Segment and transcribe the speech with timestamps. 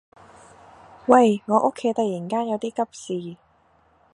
[1.05, 1.43] 喂！
[1.45, 3.37] 我屋企突然間有啲急事